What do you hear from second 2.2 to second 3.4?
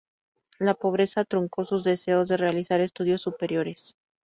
de realizar estudios